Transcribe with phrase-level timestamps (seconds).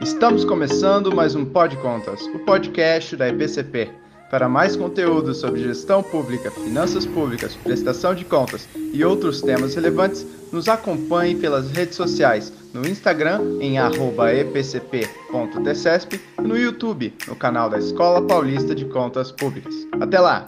[0.00, 3.90] Estamos começando mais um Pod Contas, o podcast da EPCP.
[4.30, 10.26] Para mais conteúdo sobre gestão pública, finanças públicas, prestação de contas e outros temas relevantes,
[10.50, 13.76] nos acompanhe pelas redes sociais, no Instagram em
[14.40, 14.88] epcp.tcesp
[16.38, 19.74] e no YouTube, no canal da Escola Paulista de Contas Públicas.
[20.00, 20.46] Até lá!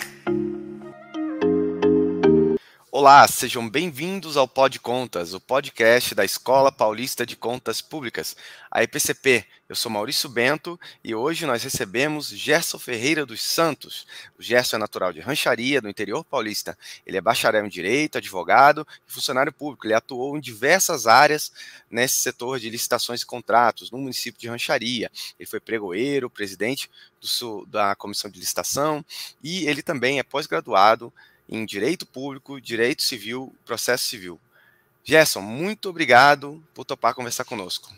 [2.95, 8.37] Olá, sejam bem-vindos ao Pod Contas, o podcast da Escola Paulista de Contas Públicas,
[8.71, 9.47] a EPCP.
[9.67, 14.07] Eu sou Maurício Bento e hoje nós recebemos Gerson Ferreira dos Santos.
[14.39, 16.77] O Gerson é natural de Rancharia, do interior paulista.
[17.07, 19.87] Ele é bacharel em Direito, advogado e funcionário público.
[19.87, 21.51] Ele atuou em diversas áreas
[21.91, 25.11] nesse setor de licitações e contratos, no município de Rancharia.
[25.41, 29.03] Ele foi pregoeiro, presidente do, da Comissão de Licitação
[29.43, 31.11] e ele também é pós-graduado
[31.53, 34.41] em Direito Público, Direito Civil, Processo Civil.
[35.05, 37.93] Gerson, muito obrigado por topar conversar conosco.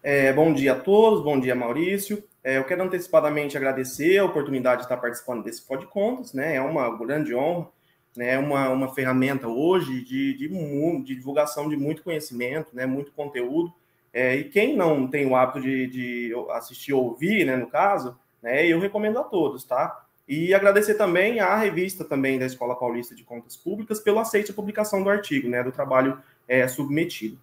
[0.00, 2.22] É, bom dia a todos, bom dia Maurício.
[2.44, 6.54] É, eu quero antecipadamente agradecer a oportunidade de estar participando desse Pod Contas, né?
[6.54, 7.68] É uma grande honra,
[8.16, 8.38] né?
[8.38, 12.86] Uma, uma ferramenta hoje de, de, de divulgação de muito conhecimento, né?
[12.86, 13.72] Muito conteúdo.
[14.12, 17.56] É, e quem não tem o hábito de, de assistir ou ouvir, né?
[17.56, 18.64] No caso, né?
[18.64, 20.06] Eu recomendo a todos, tá?
[20.30, 24.54] E agradecer também à revista também da Escola Paulista de Contas Públicas pelo aceite à
[24.54, 27.36] publicação do artigo, né, do trabalho é, submetido.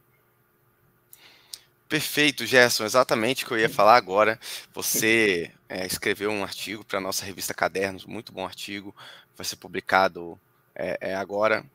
[1.89, 4.39] Perfeito, Gerson, exatamente o que eu ia falar agora.
[4.73, 8.95] Você é, escreveu um artigo para a nossa revista Cadernos, muito bom artigo,
[9.35, 10.39] vai ser publicado
[10.73, 11.65] é, é, agora.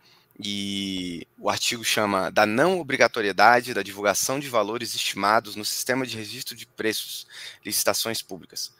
[0.42, 6.16] E o artigo chama Da não obrigatoriedade da divulgação de valores estimados no sistema de
[6.16, 7.26] registro de preços,
[7.62, 8.72] licitações públicas.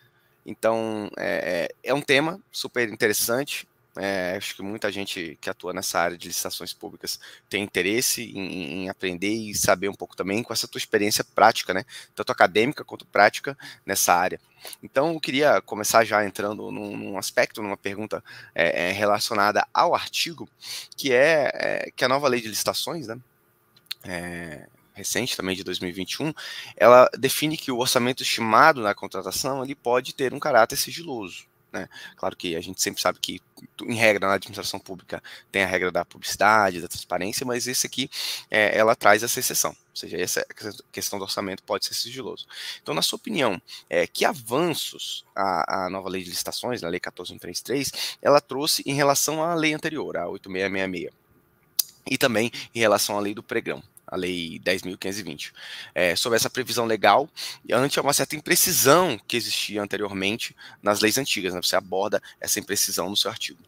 [0.44, 3.68] Então, é, é, é um tema super interessante.
[3.94, 8.84] É, acho que muita gente que atua nessa área de licitações públicas tem interesse em,
[8.84, 11.84] em, aprender e saber um pouco também com essa tua experiência prática, né?
[12.14, 14.40] Tanto acadêmica quanto prática nessa área.
[14.82, 19.94] Então, eu queria começar já entrando num, num aspecto, numa pergunta é, é relacionada ao
[19.94, 20.48] artigo,
[20.96, 23.18] que é, é, que a nova lei de licitações, né?
[24.94, 26.32] Recente também de 2021,
[26.76, 31.46] ela define que o orçamento estimado na contratação ele pode ter um caráter sigiloso.
[31.72, 31.88] Né?
[32.16, 33.40] Claro que a gente sempre sabe que,
[33.82, 38.10] em regra, na administração pública tem a regra da publicidade, da transparência, mas esse aqui
[38.50, 40.46] é, ela traz essa exceção, ou seja, essa
[40.92, 42.46] questão do orçamento pode ser sigiloso.
[42.82, 47.00] Então, na sua opinião, é, que avanços a, a nova lei de licitações, a lei
[47.00, 51.22] 14133, ela trouxe em relação à lei anterior, a 8666?
[52.04, 55.52] E também em relação à lei do pregão a Lei 10.520,
[55.94, 57.26] é, sobre essa previsão legal,
[57.72, 61.54] ante uma certa imprecisão que existia anteriormente nas leis antigas.
[61.54, 61.62] Né?
[61.62, 63.58] Você aborda essa imprecisão no seu artigo.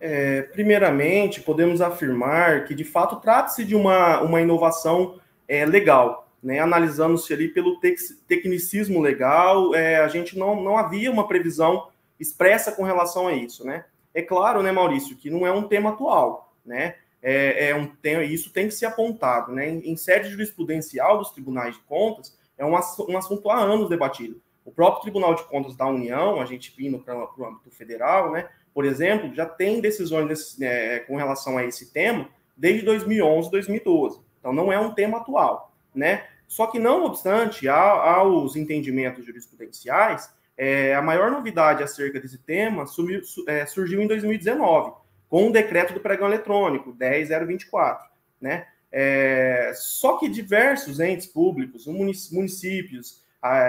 [0.00, 6.26] É, primeiramente, podemos afirmar que, de fato, trata-se de uma, uma inovação é, legal.
[6.42, 6.58] Né?
[6.58, 7.78] Analisando-se ali pelo
[8.26, 11.88] tecnicismo legal, é, a gente não, não havia uma previsão
[12.18, 13.66] expressa com relação a isso.
[13.66, 13.84] Né?
[14.14, 16.54] É claro, né, Maurício, que não é um tema atual.
[16.64, 16.94] Né?
[17.22, 19.52] É, é um, tem, isso tem que ser apontado.
[19.52, 19.68] Né?
[19.68, 24.40] Em, em, sede jurisprudencial dos tribunais de contas, é um, um assunto há anos debatido.
[24.64, 28.48] O próprio Tribunal de Contas da União, a gente vindo para o âmbito federal, né,
[28.72, 34.20] por exemplo, já tem decisões desse, é, com relação a esse tema desde 2011, 2012.
[34.38, 35.72] Então, não é um tema atual.
[35.94, 36.24] Né?
[36.46, 43.20] Só que, não obstante, aos entendimentos jurisprudenciais, é, a maior novidade acerca desse tema sumiu,
[43.46, 44.92] é, surgiu em 2019,
[45.30, 48.10] com o decreto do pregão eletrônico, 10024,
[48.40, 48.66] né?
[48.92, 53.22] É, só que diversos entes públicos, municípios,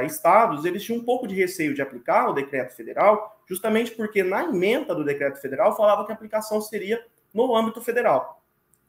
[0.05, 4.43] estados, eles tinham um pouco de receio de aplicar o decreto federal, justamente porque na
[4.43, 7.01] emenda do decreto federal falava que a aplicação seria
[7.33, 8.43] no âmbito federal.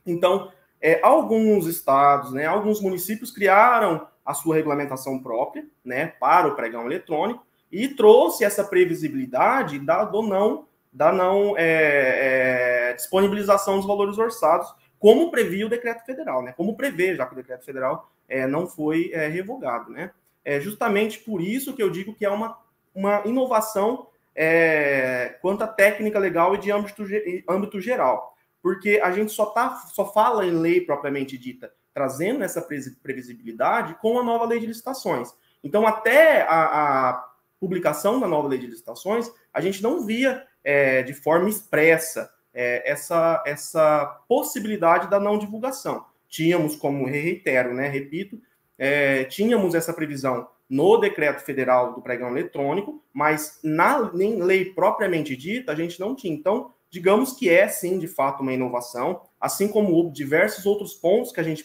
[0.04, 0.50] Então,
[0.81, 6.87] é, alguns estados, né, alguns municípios criaram a sua regulamentação própria, né, para o pregão
[6.87, 14.19] eletrônico e trouxe essa previsibilidade da, do não da não é, é, disponibilização dos valores
[14.19, 16.53] orçados, como previa o decreto federal, né?
[16.53, 20.10] Como prevê, já que o decreto federal é, não foi é, revogado, né?
[20.44, 22.59] É justamente por isso que eu digo que é uma,
[22.94, 27.04] uma inovação é, quanto à técnica legal e de âmbito,
[27.48, 32.62] âmbito geral, porque a gente só, tá, só fala em lei propriamente dita, trazendo essa
[33.03, 35.34] previsibilidade com a nova lei de licitações.
[35.62, 41.03] Então, até a, a publicação da nova lei de licitações, a gente não via é,
[41.03, 46.04] de forma expressa é, essa, essa possibilidade da não divulgação.
[46.28, 48.41] Tínhamos, como reitero, né, repito,
[48.78, 55.36] é, tínhamos essa previsão no decreto federal do pregão eletrônico, mas na nem lei propriamente
[55.36, 56.34] dita a gente não tinha.
[56.34, 61.41] Então, digamos que é sim, de fato, uma inovação, assim como diversos outros pontos que
[61.41, 61.65] a gente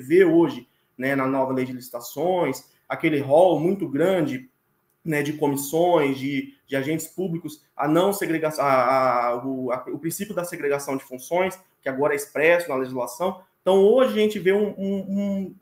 [0.00, 4.50] vê hoje né, na nova lei de licitações, aquele rol muito grande
[5.08, 9.98] né, de comissões, de, de, agentes públicos, a não segregação, a, a, o, a, o,
[9.98, 13.40] princípio da segregação de funções, que agora é expresso na legislação.
[13.62, 15.54] Então, hoje a gente vê um, um,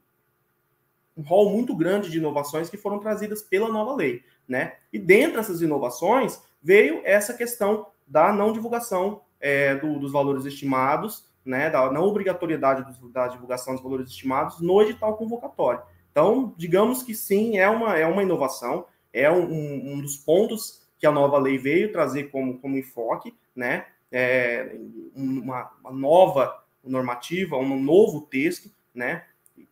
[1.16, 4.25] um, rol muito grande de inovações que foram trazidas pela nova lei.
[4.48, 4.75] Né?
[4.93, 11.25] E dentre essas inovações veio essa questão da não divulgação é, do, dos valores estimados,
[11.44, 15.82] né, da não obrigatoriedade do, da divulgação dos valores estimados no edital convocatório.
[16.10, 21.06] Então, digamos que sim, é uma, é uma inovação, é um, um dos pontos que
[21.06, 24.76] a nova lei veio trazer como, como enfoque, né, é,
[25.14, 29.24] uma, uma nova normativa, um novo texto, né,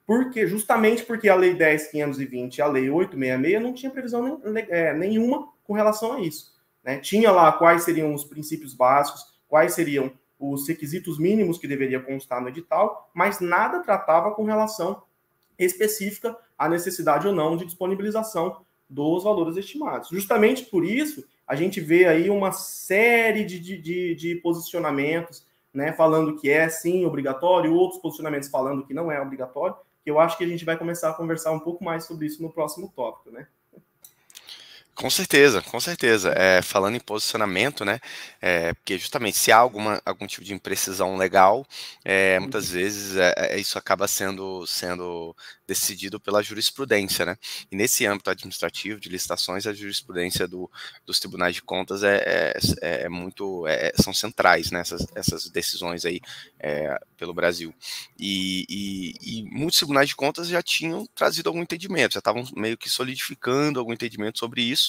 [0.07, 4.95] porque justamente porque a lei 10.520 e a lei 866 não tinha previsão nem, é,
[4.95, 6.55] nenhuma com relação a isso.
[6.83, 6.99] Né?
[6.99, 12.41] Tinha lá quais seriam os princípios básicos, quais seriam os requisitos mínimos que deveria constar
[12.41, 15.03] no edital, mas nada tratava com relação
[15.59, 20.09] específica à necessidade ou não de disponibilização dos valores estimados.
[20.09, 26.37] Justamente por isso, a gente vê aí uma série de, de, de posicionamentos, né, falando
[26.37, 30.45] que é sim obrigatório, outros posicionamentos falando que não é obrigatório, que eu acho que
[30.45, 33.49] a gente vai começar a conversar um pouco mais sobre isso no próximo tópico, né?
[34.95, 36.33] Com certeza, com certeza.
[36.37, 37.99] É, falando em posicionamento, né?
[38.41, 41.67] É, porque justamente se há alguma, algum tipo de imprecisão legal,
[42.05, 42.75] é, muitas uhum.
[42.75, 45.35] vezes é, é, isso acaba sendo, sendo
[45.67, 47.37] decidido pela jurisprudência, né?
[47.73, 50.71] E nesse âmbito administrativo de licitações, a jurisprudência do,
[51.07, 52.53] dos tribunais de contas é,
[52.83, 54.81] é, é muito é, são centrais, né?
[55.15, 56.21] Essas, decisões aí
[56.59, 57.75] é, pelo Brasil.
[58.19, 62.77] E, e, e, muitos tribunais de contas já tinham trazido algum entendimento, já estavam meio
[62.77, 64.84] que solidificando algum entendimento sobre isso,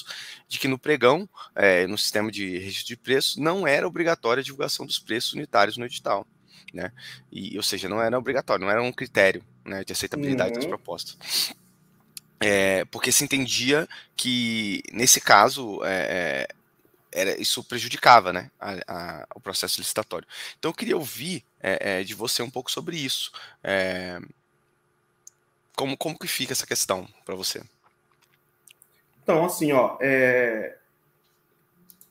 [0.48, 4.44] de que no pregão, é, no sistema de registro de preços, não era obrigatória a
[4.44, 6.28] divulgação dos preços unitários no edital
[6.76, 6.92] né?
[7.32, 10.60] E, ou seja, não era obrigatório, não era um critério né, de aceitabilidade uhum.
[10.60, 11.56] das propostas.
[12.40, 16.48] É, porque se entendia que, nesse caso, é, é,
[17.12, 20.28] era, isso prejudicava né, a, a, o processo licitatório.
[20.60, 23.32] Então, eu queria ouvir é, é, de você um pouco sobre isso.
[23.64, 24.20] É,
[25.76, 27.64] como, como que fica essa questão para você?
[29.26, 29.98] Então, assim, ó,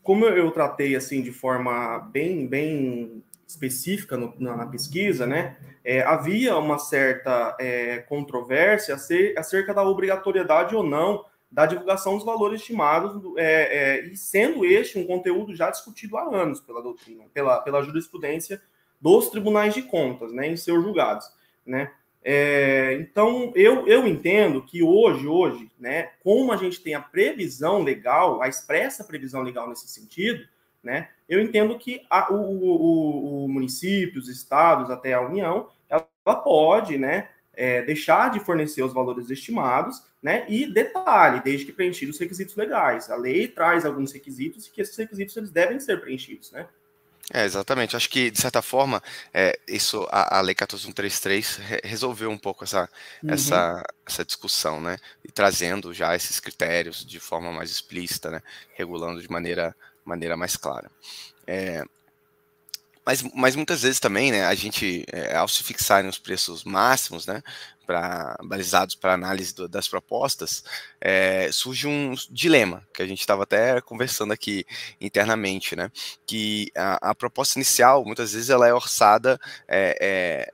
[0.03, 6.03] como eu tratei assim de forma bem, bem específica no, na, na, pesquisa, né, é,
[6.03, 8.97] havia uma certa é, controvérsia
[9.37, 14.99] acerca da obrigatoriedade ou não da divulgação dos valores estimados, é, é, e sendo este
[14.99, 18.61] um conteúdo já discutido há anos pela doutrina, pela, pela jurisprudência
[19.01, 21.31] dos tribunais de contas, né, em seus julgados,
[21.65, 21.93] né.
[22.27, 27.83] É, então, eu, eu entendo que hoje, hoje, né, como a gente tem a previsão
[27.83, 30.43] legal, a expressa previsão legal nesse sentido,
[30.83, 31.09] né?
[31.29, 36.37] Eu entendo que a, o, o, o, município, os estados, até a União, ela, ela
[36.37, 40.45] pode né, é, deixar de fornecer os valores estimados, né?
[40.49, 43.11] E detalhe, desde que preenchidos os requisitos legais.
[43.11, 46.67] A lei traz alguns requisitos e que esses requisitos eles devem ser preenchidos, né?
[47.33, 47.97] É, exatamente.
[47.97, 52.65] Acho que, de certa forma, é, isso, a, a Lei 14133 re resolveu um pouco
[52.65, 52.89] essa,
[53.23, 53.31] uhum.
[53.31, 54.99] essa, essa discussão, né?
[55.25, 58.43] E trazendo já esses critérios de forma mais explícita, né?
[58.75, 59.75] Regulando de maneira
[60.05, 60.91] maneira mais clara.
[61.47, 61.83] É,
[63.07, 67.27] mas, mas muitas vezes também, né, a gente, é, ao se fixarem os preços máximos,
[67.27, 67.43] né,
[67.87, 70.65] pra, balizados para análise do, das propostas,
[71.01, 74.65] é, surge um dilema, que a gente estava até conversando aqui
[75.01, 75.91] internamente, né,
[76.27, 80.54] que a, a, proposta inicial, muitas vezes, ela é orçada é, é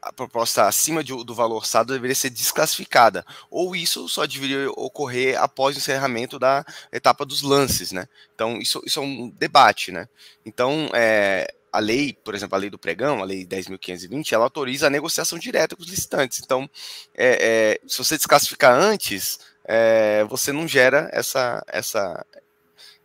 [0.00, 5.40] a proposta acima de, do valor orçado deveria ser desclassificada, ou isso só deveria ocorrer
[5.40, 8.08] após o encerramento da etapa dos lances, né?
[8.34, 10.08] Então, isso, isso é um debate, né?
[10.44, 14.86] Então, é, a lei, por exemplo, a lei do pregão, a lei 10.520, ela autoriza
[14.86, 16.40] a negociação direta com os licitantes.
[16.42, 16.68] Então,
[17.14, 22.24] é, é, se você desclassificar antes, é, você não gera essa, essa,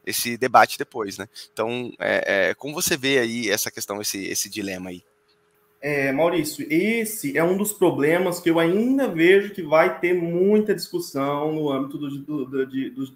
[0.06, 1.28] esse debate depois, né?
[1.52, 5.04] Então, é, é, como você vê aí essa questão, esse, esse dilema aí?
[5.86, 10.74] É, Maurício, esse é um dos problemas que eu ainda vejo que vai ter muita
[10.74, 13.14] discussão no âmbito do, do, do, de, dos,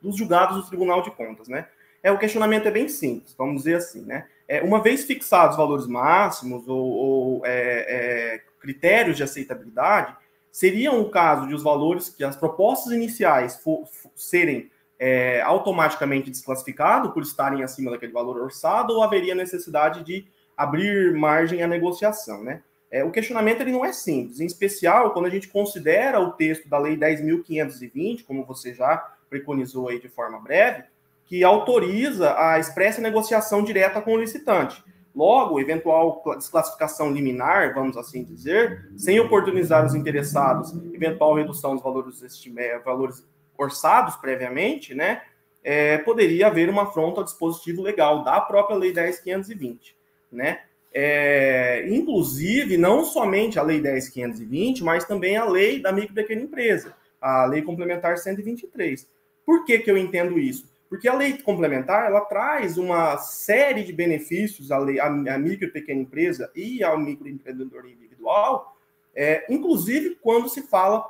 [0.00, 1.66] dos julgados do Tribunal de Contas, né?
[2.00, 4.28] É, o questionamento é bem simples, vamos dizer assim, né?
[4.46, 10.14] É, uma vez fixados valores máximos ou, ou é, é, critérios de aceitabilidade,
[10.52, 16.30] seria um caso de os valores que as propostas iniciais for, for, serem é, automaticamente
[16.30, 20.24] desclassificados por estarem acima daquele valor orçado ou haveria necessidade de
[20.56, 22.62] abrir margem à negociação, né?
[22.90, 26.68] É, o questionamento ele não é simples, em especial quando a gente considera o texto
[26.68, 28.96] da Lei 10.520, como você já
[29.28, 30.84] preconizou aí de forma breve,
[31.26, 34.82] que autoriza a expressa negociação direta com o licitante.
[35.14, 42.22] Logo, eventual desclassificação liminar, vamos assim dizer, sem oportunizar os interessados, eventual redução dos valores,
[42.22, 43.24] estimé, valores
[43.56, 45.22] orçados previamente, né,
[45.62, 49.94] é, poderia haver uma afronta ao dispositivo legal da própria Lei 10.520,
[50.34, 50.60] né?
[50.92, 56.42] É, inclusive, não somente a Lei 10.520, mas também a Lei da Micro e Pequena
[56.42, 59.08] Empresa, a Lei Complementar 123.
[59.44, 60.66] Por que, que eu entendo isso?
[60.88, 65.66] Porque a lei complementar ela traz uma série de benefícios à, lei, à, à micro
[65.66, 68.76] e pequena empresa e ao microempreendedor individual,
[69.14, 71.04] é, inclusive quando se fala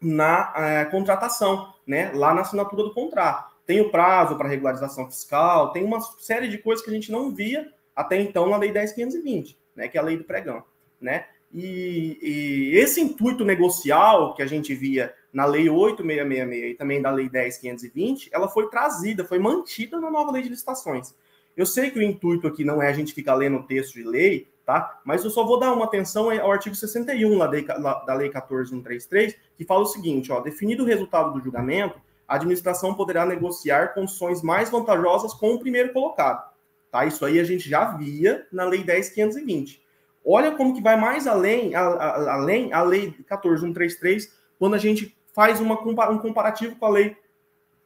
[0.00, 3.56] na é, contratação, né, lá na assinatura do contrato.
[3.66, 7.34] Tem o prazo para regularização fiscal, tem uma série de coisas que a gente não
[7.34, 10.62] via até então na Lei 10.520, né, que é a lei do pregão.
[11.00, 11.24] Né?
[11.52, 17.10] E, e, esse intuito negocial que a gente via na Lei 8666 e também da
[17.10, 21.14] Lei 10520, ela foi trazida, foi mantida na nova Lei de Licitações.
[21.56, 24.04] Eu sei que o intuito aqui não é a gente ficar lendo o texto de
[24.04, 25.00] lei, tá?
[25.04, 29.34] Mas eu só vou dar uma atenção ao artigo 61 da Lei, da lei 14133,
[29.56, 31.98] que fala o seguinte, ó, definido o resultado do julgamento,
[32.28, 36.55] a administração poderá negociar condições mais vantajosas com o primeiro colocado.
[36.96, 37.04] Tá?
[37.04, 39.82] Isso aí a gente já via na Lei 10520.
[40.24, 45.14] Olha como que vai mais além, a, a, além a Lei 14133, quando a gente
[45.34, 45.78] faz uma,
[46.10, 47.14] um comparativo com a Lei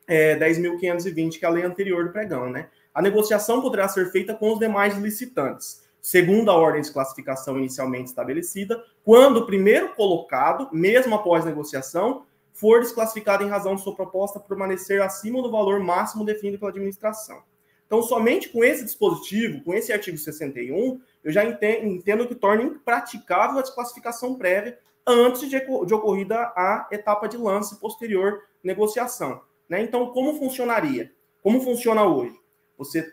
[0.06, 2.50] é, 10.520, que é a lei anterior do pregão.
[2.50, 2.68] Né?
[2.94, 8.10] A negociação poderá ser feita com os demais licitantes, segundo a ordem de classificação inicialmente
[8.10, 14.38] estabelecida, quando o primeiro colocado, mesmo após negociação, for desclassificado em razão de sua proposta
[14.38, 17.42] permanecer acima do valor máximo definido pela administração.
[17.90, 23.58] Então, somente com esse dispositivo, com esse artigo 61, eu já entendo que torna impraticável
[23.58, 29.42] a desclassificação prévia antes de, de ocorrida a etapa de lance posterior negociação.
[29.68, 29.82] Né?
[29.82, 31.12] Então, como funcionaria?
[31.42, 32.38] Como funciona hoje?
[32.78, 33.12] Você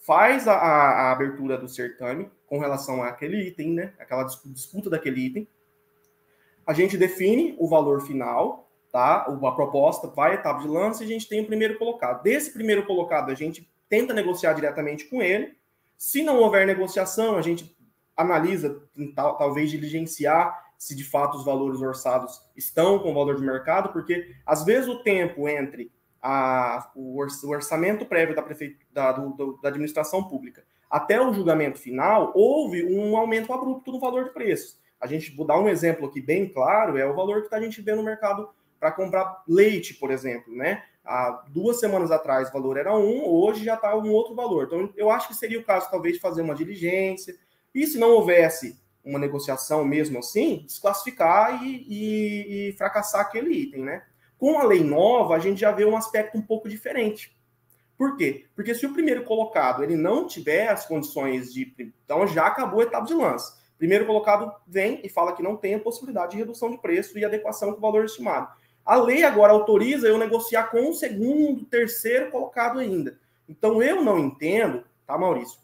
[0.00, 3.92] faz a, a, abertura do certame com relação àquele item, né?
[4.00, 5.46] aquela disputa daquele item.
[6.66, 9.18] A gente define o valor final, tá?
[9.18, 12.20] A proposta vai à etapa de lance e a gente tem o primeiro colocado.
[12.24, 15.54] Desse primeiro colocado, a gente tenta negociar diretamente com ele.
[15.98, 17.76] Se não houver negociação, a gente
[18.16, 18.82] analisa,
[19.14, 24.34] talvez diligenciar se de fato os valores orçados estão com o valor de mercado, porque
[24.46, 28.42] às vezes o tempo entre a, o orçamento prévio da,
[28.90, 34.24] da, do, da administração pública até o julgamento final, houve um aumento abrupto no valor
[34.24, 34.80] de preços.
[34.98, 37.82] A gente vou dar um exemplo aqui bem claro, é o valor que a gente
[37.82, 38.48] vê no mercado
[38.80, 40.82] para comprar leite, por exemplo, né?
[41.04, 44.66] Há duas semanas atrás o valor era um, hoje já está um outro valor.
[44.66, 47.34] Então, eu acho que seria o caso, talvez, de fazer uma diligência.
[47.74, 53.82] E se não houvesse uma negociação mesmo assim, desclassificar e, e, e, fracassar aquele item,
[53.82, 54.04] né?
[54.38, 57.36] Com a lei nova, a gente já vê um aspecto um pouco diferente.
[57.96, 58.46] Por quê?
[58.54, 61.72] Porque se o primeiro colocado ele não tiver as condições de.
[62.04, 63.60] Então já acabou a etapa de lance.
[63.78, 67.24] Primeiro colocado vem e fala que não tem a possibilidade de redução de preço e
[67.24, 68.48] adequação com o valor estimado.
[68.84, 73.18] A lei agora autoriza eu negociar com o segundo, terceiro colocado ainda.
[73.48, 75.58] Então eu não entendo, tá, Maurício?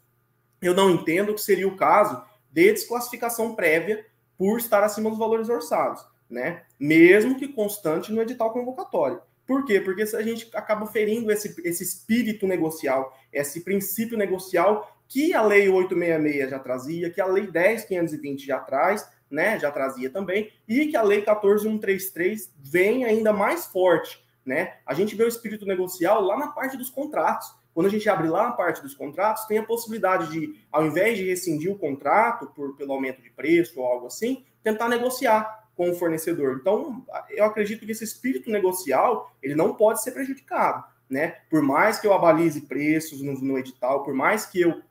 [0.61, 2.21] Eu não entendo que seria o caso
[2.51, 4.05] de desclassificação prévia
[4.37, 6.63] por estar acima dos valores orçados, né?
[6.79, 9.21] Mesmo que constante no edital convocatório.
[9.45, 9.81] Por quê?
[9.81, 15.67] Porque a gente acaba ferindo esse, esse espírito negocial, esse princípio negocial que a Lei
[15.67, 19.59] 866 já trazia, que a Lei 10520 já traz, né?
[19.59, 24.75] Já trazia também, e que a Lei 14133 vem ainda mais forte, né?
[24.85, 27.53] A gente vê o espírito negocial lá na parte dos contratos.
[27.73, 31.17] Quando a gente abre lá a parte dos contratos, tem a possibilidade de, ao invés
[31.17, 35.91] de rescindir o contrato por, pelo aumento de preço ou algo assim, tentar negociar com
[35.91, 36.57] o fornecedor.
[36.59, 41.37] Então, eu acredito que esse espírito negocial ele não pode ser prejudicado, né?
[41.49, 44.81] Por mais que eu abalize preços no, no edital, por mais que eu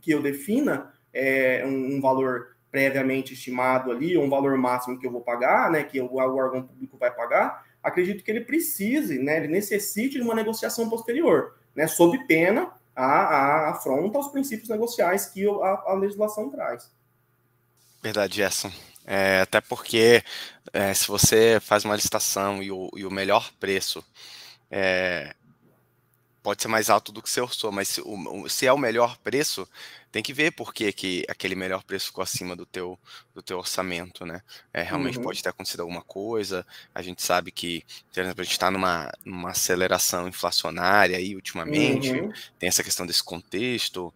[0.00, 5.12] que eu defina é, um, um, valor previamente estimado ali, um valor máximo que eu
[5.12, 5.84] vou pagar, né?
[5.84, 9.36] Que o, órgão público vai pagar, acredito que ele precise, né?
[9.36, 15.26] Ele necessite de uma negociação posterior né, sob pena a, a afronta aos princípios negociais
[15.26, 16.90] que a, a legislação traz.
[18.02, 18.72] Verdade, Gerson.
[19.04, 20.22] É, até porque
[20.72, 24.04] é, se você faz uma licitação e o, e o melhor preço
[24.70, 25.34] é,
[26.42, 29.16] pode ser mais alto do que você orçou, mas se, o, se é o melhor
[29.18, 29.68] preço,
[30.10, 32.98] tem que ver por que, que aquele melhor preço ficou acima do teu,
[33.34, 34.42] do teu orçamento, né?
[34.72, 35.24] É, realmente uhum.
[35.24, 36.66] pode ter acontecido alguma coisa.
[36.94, 42.10] A gente sabe que, por exemplo, a gente está numa, numa aceleração inflacionária aí ultimamente,
[42.10, 42.32] uhum.
[42.58, 44.12] tem essa questão desse contexto,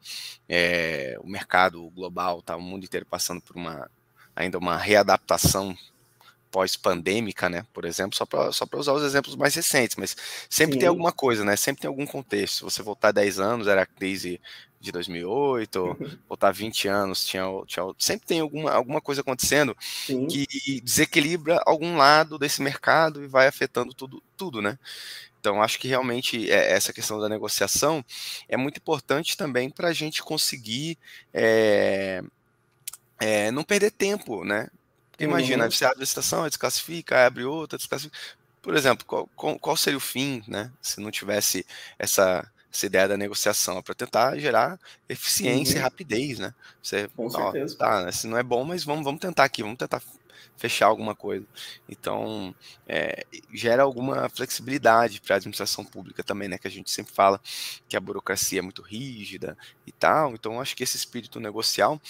[0.49, 3.89] é, o mercado global, tá, o mundo inteiro passando por uma
[4.35, 5.75] ainda uma readaptação
[6.57, 7.67] pós-pandêmica, né?
[7.71, 10.17] Por exemplo, só para só usar os exemplos mais recentes, mas
[10.49, 10.79] sempre Sim.
[10.79, 11.55] tem alguma coisa, né?
[11.55, 12.57] Sempre tem algum contexto.
[12.57, 14.41] Se você voltar 10 anos, era a crise
[14.81, 20.27] de 2008, voltar 20 anos, tinha, tinha, sempre tem alguma, alguma coisa acontecendo Sim.
[20.29, 24.79] que desequilibra algum lado desse mercado e vai afetando tudo, tudo né?
[25.39, 28.03] Então, acho que realmente é, essa questão da negociação
[28.49, 30.97] é muito importante também para a gente conseguir
[31.35, 32.23] é,
[33.21, 34.71] é, não perder tempo, né?
[35.19, 35.71] Imagina, uhum.
[35.71, 38.17] você abre a licitação, desclassifica, abre outra, desclassifica.
[38.61, 40.71] Por exemplo, qual, qual seria o fim, né?
[40.83, 41.65] Se não tivesse
[41.99, 45.81] essa, essa ideia da negociação, para tentar gerar eficiência uhum.
[45.81, 46.53] e rapidez, né?
[46.83, 47.77] Você, Com ó, certeza.
[47.77, 50.03] Tá, né, se não é bom, mas vamos, vamos tentar aqui, vamos tentar
[50.57, 51.47] fechar alguma coisa.
[51.89, 52.55] Então,
[52.89, 56.59] é, gera alguma flexibilidade para a administração pública também, né?
[56.59, 57.41] Que a gente sempre fala
[57.89, 60.33] que a burocracia é muito rígida e tal.
[60.33, 62.01] Então, acho que esse espírito negocial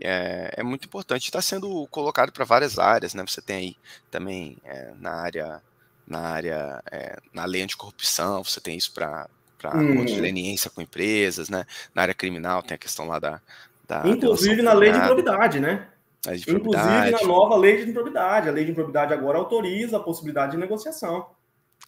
[0.00, 1.24] é, é muito importante.
[1.24, 3.24] Está sendo colocado para várias áreas, né?
[3.26, 3.76] Você tem aí
[4.10, 5.62] também é, na área
[6.06, 10.06] na área é, na lei anticorrupção, você tem isso para para hum.
[10.06, 11.66] de leniência com empresas, né?
[11.94, 13.40] Na área criminal tem a questão lá da,
[13.86, 15.86] da inclusive na lei de probidade, né?
[16.26, 18.48] Inclusive na nova lei de improbidade.
[18.48, 21.26] A lei de improbidade agora autoriza a possibilidade de negociação.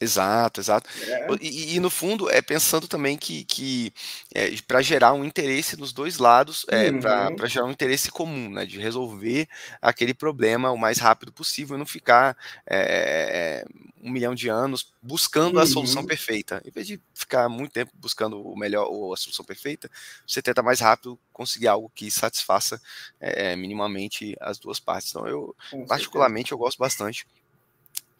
[0.00, 0.90] Exato, exato.
[1.00, 1.28] É.
[1.40, 3.92] E, e, no fundo é pensando também que, que
[4.34, 7.36] é, para gerar um interesse nos dois lados, é, uhum.
[7.36, 9.48] para gerar um interesse comum, né, de resolver
[9.80, 13.64] aquele problema o mais rápido possível e não ficar é,
[14.02, 15.62] um milhão de anos buscando uhum.
[15.62, 16.60] a solução perfeita.
[16.64, 19.88] Em vez de ficar muito tempo buscando o melhor ou a solução perfeita,
[20.26, 22.80] você tenta mais rápido conseguir algo que satisfaça
[23.20, 25.10] é, minimamente as duas partes.
[25.10, 25.54] Então eu,
[25.86, 27.24] particularmente, eu gosto bastante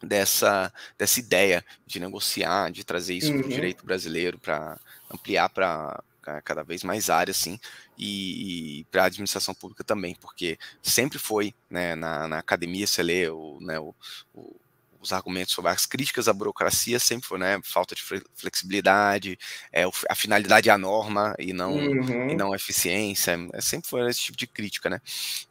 [0.01, 3.39] dessa, dessa ideia de negociar, de trazer isso uhum.
[3.39, 4.79] para o direito brasileiro, para
[5.11, 6.03] ampliar para
[6.43, 7.59] cada vez mais áreas, sim,
[7.97, 13.03] e, e para a administração pública também, porque sempre foi, né, na, na academia você
[13.03, 13.93] lê o, né, o,
[14.33, 14.55] o,
[15.01, 18.01] os argumentos sobre as críticas à burocracia sempre foi, né, falta de
[18.35, 19.37] flexibilidade,
[19.71, 22.29] é, a finalidade é a norma e não, uhum.
[22.29, 25.01] e não a eficiência, é, sempre foi esse tipo de crítica, né,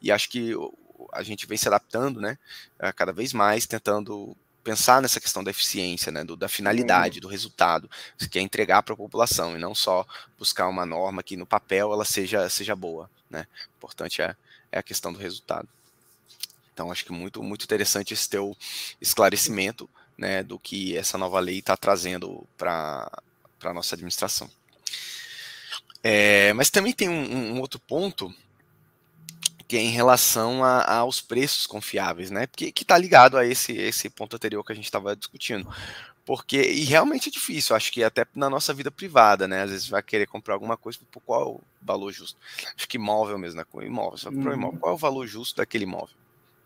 [0.01, 0.53] e acho que
[1.11, 2.37] a gente vem se adaptando, né,
[2.95, 7.89] cada vez mais, tentando pensar nessa questão da eficiência, né, do, da finalidade, do resultado,
[8.17, 10.05] que quer entregar para a população e não só
[10.39, 13.45] buscar uma norma que no papel ela seja, seja boa, né?
[13.73, 14.35] O importante é,
[14.71, 15.67] é a questão do resultado.
[16.73, 18.55] Então acho que muito muito interessante esse teu
[19.01, 23.11] esclarecimento, né, do que essa nova lei está trazendo para
[23.59, 24.49] para a nossa administração.
[26.03, 28.33] É, mas também tem um, um outro ponto
[29.67, 32.47] que é em relação a, aos preços confiáveis, né?
[32.47, 35.67] Porque que está ligado a esse, esse ponto anterior que a gente estava discutindo.
[36.25, 39.63] Porque, e realmente é difícil, acho que até na nossa vida privada, né?
[39.63, 42.39] Às vezes vai querer comprar alguma coisa, por qual o valor justo?
[42.75, 43.65] Acho que imóvel mesmo, né?
[43.85, 44.79] Imóvel, vai comprar imóvel, uhum.
[44.79, 46.15] qual é o valor justo daquele imóvel?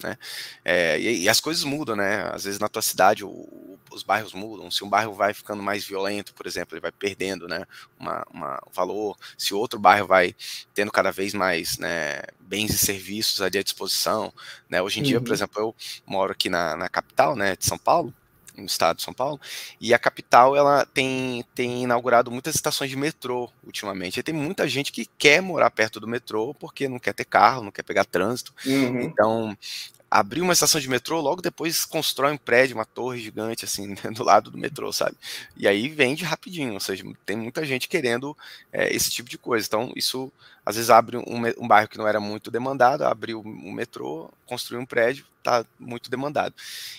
[0.04, 0.18] Né?
[0.64, 2.30] É, e, e, as coisas mudam, né?
[2.32, 4.70] Às vezes na tua cidade o, os bairros mudam.
[4.70, 7.66] Se um bairro vai ficando mais violento, por exemplo, ele vai perdendo, né?
[8.00, 9.18] Uma, uma valor.
[9.38, 10.36] Se outro bairro vai
[10.74, 14.32] tendo cada vez mais né, bens e serviços ali à disposição,
[14.70, 14.82] né?
[14.82, 15.08] Hoje em uhum.
[15.08, 15.34] dia, por uhum.
[15.34, 17.56] exemplo, eu moro aqui na, na capital, né?
[17.56, 18.14] De São Paulo
[18.58, 19.40] no estado de São Paulo,
[19.80, 24.20] e a capital ela tem, tem inaugurado muitas estações de metrô ultimamente.
[24.20, 27.64] E tem muita gente que quer morar perto do metrô porque não quer ter carro,
[27.64, 28.54] não quer pegar trânsito.
[28.66, 29.02] Uhum.
[29.02, 29.58] Então,
[30.10, 34.24] abrir uma estação de metrô, logo depois constrói um prédio, uma torre gigante, assim, do
[34.24, 35.16] lado do metrô, sabe?
[35.56, 38.36] E aí vende rapidinho, ou seja, tem muita gente querendo
[38.72, 39.68] é, esse tipo de coisa.
[39.68, 40.32] Então, isso
[40.68, 41.24] às vezes abre um,
[41.58, 46.10] um bairro que não era muito demandado, abriu um metrô, construiu um prédio, está muito
[46.10, 46.54] demandado.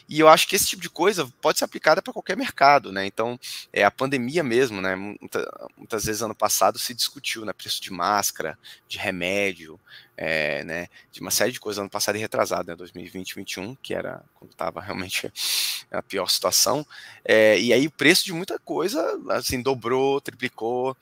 [0.08, 3.04] E eu acho que esse tipo de coisa pode ser aplicada para qualquer mercado, né?
[3.04, 3.38] Então,
[3.72, 4.96] é a pandemia mesmo, né?
[4.96, 7.52] Muita, muitas vezes ano passado se discutiu, né?
[7.52, 9.78] Preço de máscara, de remédio,
[10.16, 10.88] é, né?
[11.12, 12.74] De uma série de coisas ano passado e retrasado, né?
[12.74, 15.30] 2020, 2021, que era quando estava realmente
[15.92, 16.86] a pior situação.
[17.24, 20.96] É, e aí o preço de muita coisa, assim, dobrou, triplicou.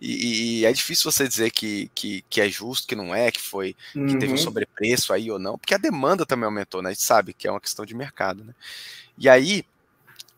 [0.00, 3.40] E, e é difícil você dizer que, que, que, é justo, que não é, que
[3.40, 4.06] foi, uhum.
[4.06, 4.42] que teve um uhum.
[4.42, 6.90] sobrepreço aí ou não, porque a demanda também aumentou, né?
[6.90, 8.54] A gente sabe que é uma questão de mercado, né?
[9.16, 9.64] E aí,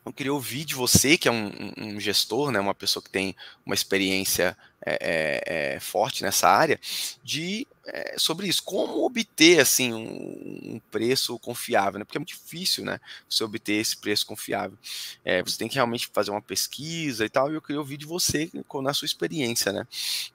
[0.04, 3.34] eu queria ouvir de você, que é um, um gestor, né, uma pessoa que tem
[3.64, 6.78] uma experiência é, é, forte nessa área,
[7.22, 12.04] de é, sobre isso, como obter assim um, um, preço confiável, né?
[12.04, 12.98] Porque é muito difícil, né?
[13.28, 14.78] Você obter esse preço confiável.
[15.24, 17.50] É, você tem que realmente fazer uma pesquisa e tal.
[17.50, 18.50] E eu queria ouvir de você,
[18.82, 19.86] na sua experiência, né?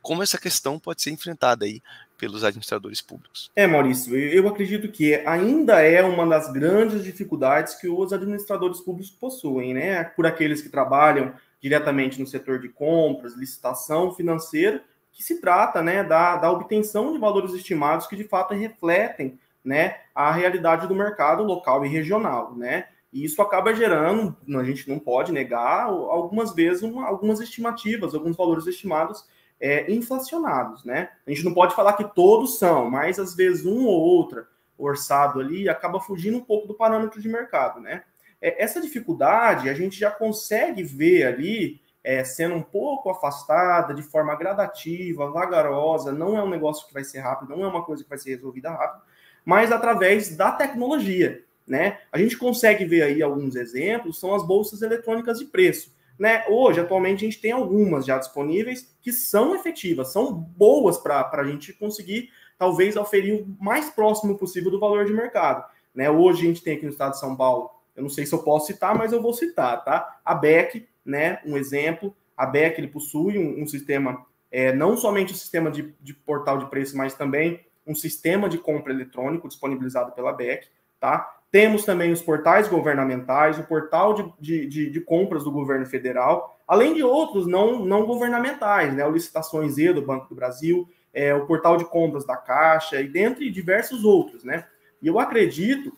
[0.01, 1.81] Como essa questão pode ser enfrentada aí
[2.17, 3.49] pelos administradores públicos.
[3.55, 9.09] É, Maurício, eu acredito que ainda é uma das grandes dificuldades que os administradores públicos
[9.09, 10.03] possuem, né?
[10.03, 16.03] Por aqueles que trabalham diretamente no setor de compras, licitação financeira, que se trata né,
[16.03, 21.43] da, da obtenção de valores estimados que de fato refletem né, a realidade do mercado
[21.43, 22.55] local e regional.
[22.55, 22.85] Né?
[23.11, 28.37] E isso acaba gerando, a gente não pode negar, algumas vezes uma, algumas estimativas, alguns
[28.37, 29.27] valores estimados
[29.59, 31.09] é, inflacionados, né?
[31.27, 35.41] A gente não pode falar que todos são, mas às vezes um ou outra orçado
[35.41, 38.03] ali acaba fugindo um pouco do parâmetro de mercado, né?
[38.41, 44.01] É, essa dificuldade a gente já consegue ver ali é, sendo um pouco afastada, de
[44.01, 48.03] forma gradativa, vagarosa, não é um negócio que vai ser rápido, não é uma coisa
[48.03, 49.03] que vai ser resolvida rápido,
[49.43, 51.99] mas através da tecnologia, né?
[52.11, 55.93] A gente consegue ver aí alguns exemplos, são as bolsas eletrônicas de preço.
[56.17, 56.43] Né?
[56.49, 61.43] Hoje, atualmente, a gente tem algumas já disponíveis que são efetivas, são boas para a
[61.45, 65.63] gente conseguir, talvez, oferir o mais próximo possível do valor de mercado.
[65.95, 66.09] Né?
[66.09, 67.69] Hoje, a gente tem aqui no estado de São Paulo,
[67.99, 70.19] eu não sei se eu posso citar, mas eu vou citar, tá?
[70.23, 71.39] A BEC, né?
[71.45, 75.93] um exemplo, a BEC ele possui um, um sistema, é, não somente um sistema de,
[76.01, 81.35] de portal de preço, mas também um sistema de compra eletrônico disponibilizado pela BEC, tá?
[81.51, 86.57] Temos também os portais governamentais, o portal de, de, de, de, compras do governo federal,
[86.65, 89.05] além de outros não, não governamentais, né?
[89.05, 93.09] O Licitações E do Banco do Brasil, é, o portal de compras da Caixa e
[93.09, 94.65] dentre diversos outros, né?
[95.01, 95.91] E eu acredito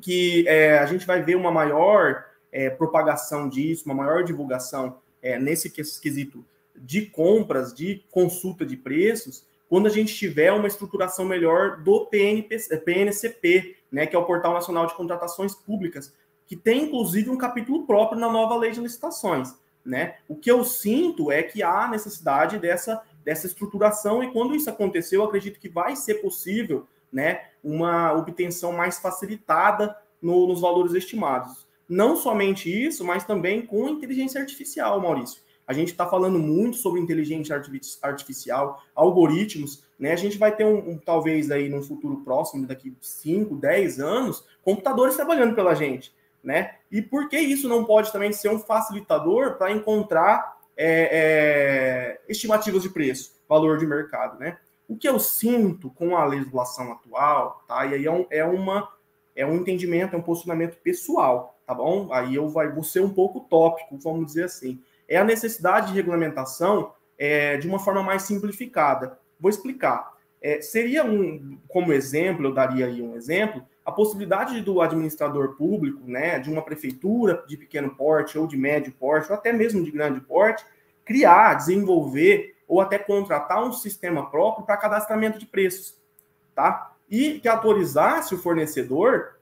[0.00, 5.38] que é, a gente vai ver uma maior é, propagação disso, uma maior divulgação é,
[5.38, 6.44] nesse quesito
[6.76, 12.58] de compras, de consulta de preços, quando a gente tiver uma estruturação melhor do PNP,
[12.84, 16.12] PNCP, né, que é o Portal Nacional de Contratações Públicas,
[16.46, 19.54] que tem inclusive um capítulo próprio na nova lei de licitações.
[19.84, 20.16] Né?
[20.28, 25.16] O que eu sinto é que há necessidade dessa, dessa estruturação, e quando isso acontecer,
[25.16, 31.64] eu acredito que vai ser possível né, uma obtenção mais facilitada no, nos valores estimados.
[31.88, 35.40] Não somente isso, mas também com inteligência artificial, Maurício.
[35.66, 37.56] A gente está falando muito sobre inteligência
[38.02, 40.12] artificial, algoritmos, né?
[40.12, 44.44] A gente vai ter um, um, talvez aí num futuro próximo, daqui 5, 10 anos,
[44.62, 46.74] computadores trabalhando pela gente, né?
[46.90, 52.82] E por que isso não pode também ser um facilitador para encontrar é, é, estimativas
[52.82, 54.58] de preço, valor de mercado, né?
[54.88, 57.86] O que eu sinto com a legislação atual, tá?
[57.86, 58.88] E aí é, um, é uma
[59.36, 62.12] é um entendimento, é um posicionamento pessoal, tá bom?
[62.12, 65.94] Aí eu vai, vou ser um pouco tópico, vamos dizer assim é a necessidade de
[65.94, 69.18] regulamentação é, de uma forma mais simplificada.
[69.38, 70.12] Vou explicar.
[70.40, 76.00] É, seria um, como exemplo, eu daria aí um exemplo, a possibilidade do administrador público,
[76.06, 79.90] né, de uma prefeitura de pequeno porte ou de médio porte, ou até mesmo de
[79.90, 80.64] grande porte,
[81.04, 85.96] criar, desenvolver ou até contratar um sistema próprio para cadastramento de preços,
[86.54, 86.92] tá?
[87.10, 89.36] E que autorizasse o fornecedor,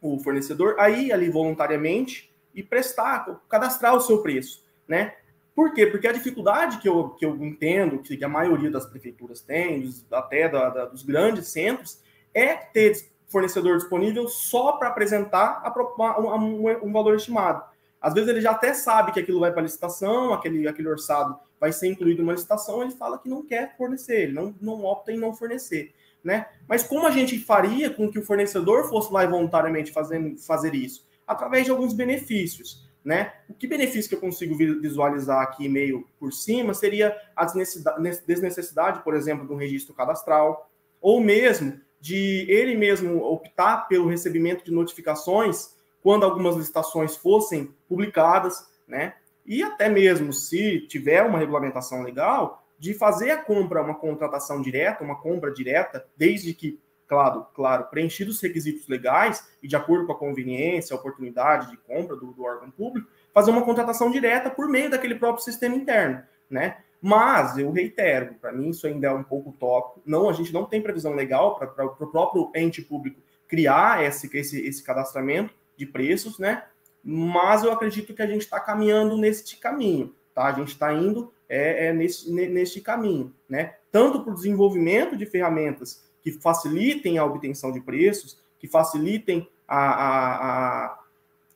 [0.00, 5.14] o fornecedor, a ir ali voluntariamente e prestar, cadastrar o seu preço né?
[5.54, 5.86] Por quê?
[5.86, 10.48] Porque a dificuldade que eu, que eu entendo que a maioria das prefeituras tem, até
[10.48, 12.00] da, da, dos grandes centros,
[12.32, 12.92] é ter
[13.28, 17.62] fornecedor disponível só para apresentar a, um, um, valor estimado.
[18.04, 21.72] Às vezes ele já até sabe que aquilo vai para licitação, aquele, aquele orçado vai
[21.72, 25.16] ser incluído numa licitação, ele fala que não quer fornecer, ele não, não opta em
[25.16, 25.94] não fornecer.
[26.22, 26.46] Né?
[26.68, 30.74] Mas como a gente faria com que o fornecedor fosse lá e voluntariamente fazer, fazer
[30.74, 31.08] isso?
[31.26, 32.86] Através de alguns benefícios.
[33.02, 33.32] Né?
[33.48, 37.46] O que benefício que eu consigo visualizar aqui meio por cima seria a
[38.26, 44.70] desnecessidade, por exemplo, um registro cadastral, ou mesmo de ele mesmo optar pelo recebimento de
[44.70, 49.14] notificações quando algumas licitações fossem publicadas, né?
[49.46, 55.02] E até mesmo se tiver uma regulamentação legal, de fazer a compra, uma contratação direta,
[55.02, 60.12] uma compra direta, desde que claro, claro, preenchidos os requisitos legais e de acordo com
[60.12, 64.68] a conveniência, a oportunidade de compra do, do órgão público, fazer uma contratação direta por
[64.68, 66.78] meio daquele próprio sistema interno, né?
[67.00, 70.02] Mas eu reitero, para mim isso ainda é um pouco tópico.
[70.04, 74.66] Não, a gente não tem previsão legal para o próprio ente público criar esse, esse,
[74.66, 76.64] esse cadastramento de preços, né?
[77.02, 80.44] Mas eu acredito que a gente está caminhando neste caminho, tá?
[80.44, 83.76] A gente está indo é, é nesse, neste caminho, né?
[83.92, 89.78] Tanto para o desenvolvimento de ferramentas que facilitem a obtenção de preços, que facilitem a,
[89.78, 90.98] a,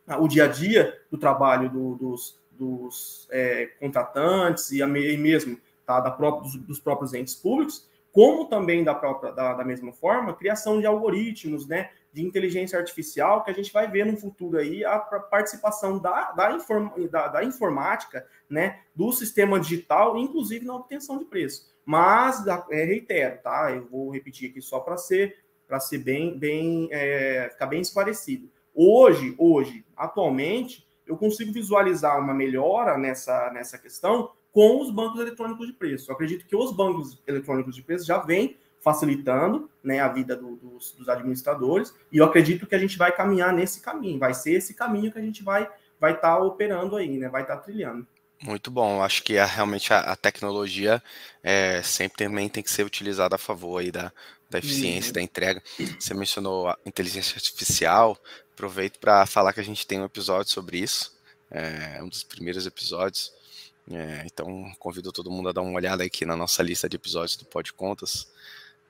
[0.08, 5.58] a, o dia a dia do trabalho do, dos, dos é, contratantes e, e mesmo
[5.86, 9.92] tá, da própria, dos, dos, próprios entes públicos, como também da, própria, da, da mesma
[9.92, 14.58] forma, criação de algoritmos, né, de inteligência artificial, que a gente vai ver no futuro
[14.58, 20.74] aí a participação da, da, inform, da, da informática, né, do sistema digital, inclusive na
[20.74, 21.72] obtenção de preço.
[21.86, 23.70] Mas, é, reitero, tá?
[23.70, 25.36] Eu vou repetir aqui só para ser
[25.68, 28.50] para ser bem, bem é, ficar bem esclarecido.
[28.74, 35.66] Hoje, hoje, atualmente, eu consigo visualizar uma melhora nessa, nessa questão com os bancos eletrônicos
[35.66, 36.10] de preço.
[36.10, 40.56] Eu acredito que os bancos eletrônicos de preço já vêm facilitando né, a vida do,
[40.56, 44.52] dos, dos, administradores, e eu acredito que a gente vai caminhar nesse caminho, vai ser
[44.52, 45.68] esse caminho que a gente vai
[46.00, 48.06] vai estar tá operando aí, né, vai estar tá trilhando.
[48.40, 49.02] Muito bom.
[49.02, 51.02] Acho que a, realmente a, a tecnologia
[51.42, 54.12] é, sempre também tem que ser utilizada a favor aí da,
[54.48, 55.14] da eficiência, uhum.
[55.14, 55.62] da entrega.
[55.98, 58.16] Você mencionou a inteligência artificial.
[58.54, 61.16] Aproveito para falar que a gente tem um episódio sobre isso.
[61.50, 63.32] É um dos primeiros episódios.
[63.90, 67.36] É, então, convido todo mundo a dar uma olhada aqui na nossa lista de episódios
[67.36, 68.28] do Pod Contas.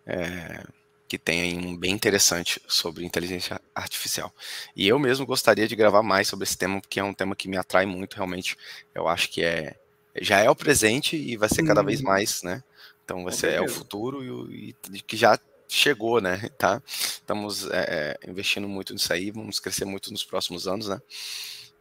[0.07, 0.65] É,
[1.09, 4.33] que tem um bem interessante sobre inteligência artificial.
[4.77, 7.49] E eu mesmo gostaria de gravar mais sobre esse tema, porque é um tema que
[7.49, 8.57] me atrai muito, realmente.
[8.95, 9.75] Eu acho que é
[10.21, 12.07] já é o presente e vai ser cada vez uhum.
[12.07, 12.63] mais, né?
[13.05, 16.49] Então vai ser é o futuro e, e, que já chegou, né?
[16.59, 16.83] Tá?
[16.87, 21.01] Estamos é, é, investindo muito nisso aí, vamos crescer muito nos próximos anos, né?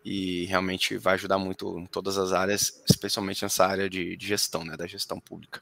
[0.09, 4.63] E realmente vai ajudar muito em todas as áreas, especialmente nessa área de, de gestão,
[4.63, 4.77] né?
[4.77, 5.61] Da gestão pública.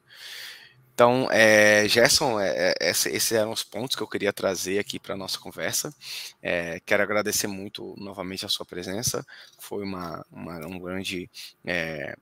[0.93, 5.15] Então, é, Gerson, é, é esses eram os pontos que eu queria trazer aqui para
[5.15, 5.93] a nossa conversa.
[6.41, 9.25] É, quero agradecer muito novamente a sua presença.
[9.59, 11.29] Foi uma, uma um grande
[11.65, 12.15] é,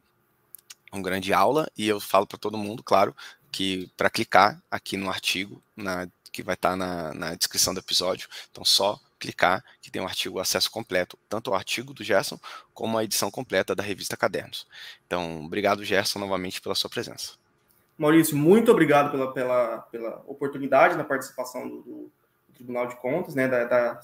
[0.93, 3.15] um grande aula e eu falo para todo mundo, claro,
[3.51, 7.79] que para clicar aqui no artigo na, que vai estar tá na, na descrição do
[7.79, 12.37] episódio, então só clicar que tem um artigo acesso completo, tanto o artigo do Gerson
[12.73, 14.67] como a edição completa da revista Cadernos.
[15.07, 17.33] Então, obrigado Gerson novamente pela sua presença.
[17.97, 22.11] Maurício, muito obrigado pela, pela, pela oportunidade da participação do, do
[22.53, 24.01] Tribunal de Contas, né, da, da,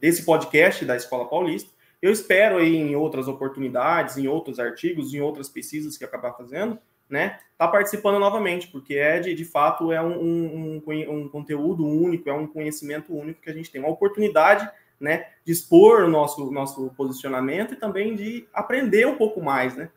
[0.00, 1.70] desse podcast da Escola Paulista.
[2.02, 6.78] Eu espero aí em outras oportunidades, em outros artigos, em outras pesquisas que acabar fazendo,
[7.08, 12.28] né, tá participando novamente, porque é de, de fato é um, um, um, conteúdo único,
[12.28, 14.68] é um conhecimento único que a gente tem, uma oportunidade,
[15.00, 19.90] né, de expor o nosso, nosso posicionamento e também de aprender um pouco mais, né,